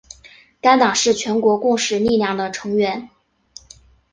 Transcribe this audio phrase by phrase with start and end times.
[0.61, 3.11] 该党是全国共识力量的成员。